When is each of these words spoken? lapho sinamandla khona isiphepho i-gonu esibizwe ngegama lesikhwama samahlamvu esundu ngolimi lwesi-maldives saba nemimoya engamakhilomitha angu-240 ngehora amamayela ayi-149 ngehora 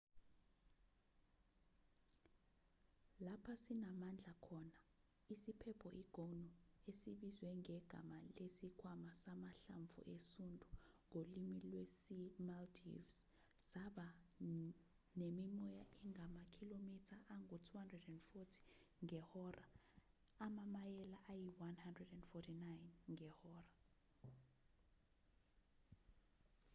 lapho 3.25 3.53
sinamandla 3.63 4.33
khona 4.45 4.77
isiphepho 5.33 5.87
i-gonu 6.01 6.49
esibizwe 6.89 7.49
ngegama 7.61 8.17
lesikhwama 8.37 9.11
samahlamvu 9.23 9.99
esundu 10.15 10.67
ngolimi 11.07 11.57
lwesi-maldives 11.69 13.15
saba 13.71 14.07
nemimoya 15.19 15.85
engamakhilomitha 16.03 17.17
angu-240 17.33 18.55
ngehora 19.05 19.65
amamayela 20.45 21.17
ayi-149 21.31 22.63
ngehora 23.13 23.63